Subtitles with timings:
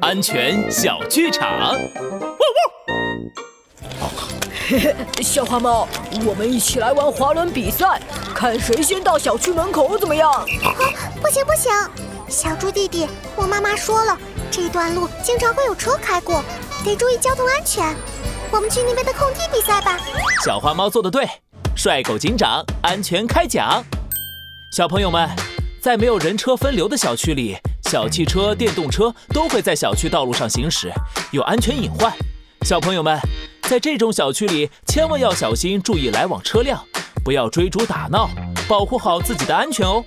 [0.00, 1.48] 安全小剧场。
[1.48, 1.78] 汪
[4.00, 4.10] 汪！
[4.66, 5.86] 嘿嘿，小花猫，
[6.26, 8.00] 我们一起来玩滑轮比赛，
[8.34, 10.30] 看谁先到小区门口怎么样？
[10.32, 10.44] 啊，
[11.22, 11.70] 不行不行，
[12.28, 13.06] 小猪弟弟，
[13.36, 14.18] 我妈妈说了，
[14.50, 16.42] 这段路经常会有车开过，
[16.84, 17.94] 得注意交通安全。
[18.50, 19.98] 我们去那边的空地比赛吧。
[20.44, 21.28] 小花猫做的对，
[21.76, 23.84] 帅狗警长安全开讲。
[24.76, 25.28] 小朋友们，
[25.80, 27.56] 在没有人车分流的小区里，
[27.94, 30.92] 小汽车、电动车都会在小区道路上行驶，
[31.30, 32.12] 有安全隐患。
[32.62, 33.16] 小朋友们，
[33.68, 36.84] 在这种小区里，千万要小心，注意来往车辆，
[37.24, 38.28] 不要追逐打闹，
[38.66, 40.04] 保护好自己的安全哦。